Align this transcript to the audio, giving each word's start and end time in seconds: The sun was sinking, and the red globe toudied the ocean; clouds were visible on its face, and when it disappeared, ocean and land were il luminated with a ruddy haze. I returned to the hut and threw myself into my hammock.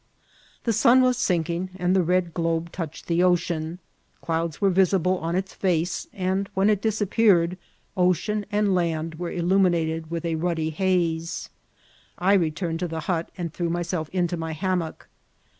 The 0.63 0.73
sun 0.73 1.01
was 1.03 1.15
sinking, 1.17 1.69
and 1.75 1.95
the 1.95 2.01
red 2.01 2.33
globe 2.33 2.71
toudied 2.71 3.05
the 3.05 3.21
ocean; 3.21 3.77
clouds 4.19 4.59
were 4.59 4.71
visible 4.71 5.19
on 5.19 5.35
its 5.35 5.53
face, 5.53 6.07
and 6.11 6.49
when 6.55 6.71
it 6.71 6.81
disappeared, 6.81 7.55
ocean 7.95 8.43
and 8.51 8.73
land 8.73 9.19
were 9.19 9.29
il 9.29 9.45
luminated 9.45 10.09
with 10.09 10.25
a 10.25 10.33
ruddy 10.37 10.71
haze. 10.71 11.51
I 12.17 12.33
returned 12.33 12.79
to 12.79 12.87
the 12.87 13.01
hut 13.01 13.29
and 13.37 13.53
threw 13.53 13.69
myself 13.69 14.09
into 14.09 14.35
my 14.37 14.53
hammock. 14.53 15.07